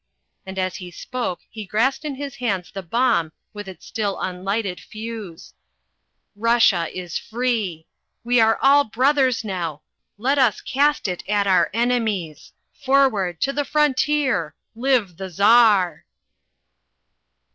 and 0.47 0.57
as 0.57 0.77
he 0.77 0.89
spoke 0.89 1.41
he 1.47 1.63
grasped 1.63 2.03
in 2.03 2.15
his 2.15 2.37
hands 2.37 2.71
the 2.71 2.81
bomb 2.81 3.31
with 3.53 3.67
its 3.67 3.85
still 3.85 4.19
unlighted 4.19 4.79
fuse 4.79 5.53
"Russia 6.35 6.87
is 6.91 7.19
free. 7.19 7.85
We 8.23 8.39
are 8.41 8.57
all 8.63 8.83
brothers 8.83 9.43
now. 9.43 9.83
Let 10.17 10.39
us 10.39 10.59
cast 10.59 11.07
it 11.07 11.21
at 11.29 11.45
our 11.45 11.69
enemies. 11.71 12.51
Forward! 12.73 13.39
To 13.41 13.53
the 13.53 13.63
frontier! 13.63 14.55
Live 14.73 15.17
the 15.17 15.29
Czar." 15.29 16.05